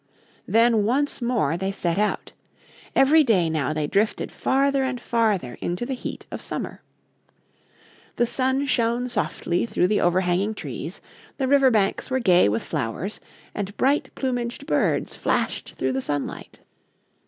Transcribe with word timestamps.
Then 0.47 0.83
once 0.83 1.21
more 1.21 1.55
they 1.57 1.71
set 1.71 1.99
out. 1.99 2.31
Every 2.95 3.23
day 3.23 3.51
now 3.51 3.71
they 3.71 3.85
drifted 3.85 4.31
farther 4.31 4.83
and 4.83 4.99
farther 4.99 5.59
into 5.61 5.85
the 5.85 5.93
heat 5.93 6.25
of 6.31 6.41
summer. 6.41 6.81
The 8.15 8.25
sun 8.25 8.65
shone 8.65 9.09
softly 9.09 9.67
through 9.67 9.85
the 9.85 10.01
overhanging 10.01 10.55
trees, 10.55 11.01
the 11.37 11.47
river 11.47 11.69
banks 11.69 12.09
were 12.09 12.17
gay 12.17 12.49
with 12.49 12.63
flowers, 12.63 13.19
and 13.53 13.77
bright 13.77 14.09
plumaged 14.15 14.65
birds 14.65 15.13
flashed 15.13 15.75
through 15.77 15.91
the 15.91 16.01
sunlight. 16.01 16.57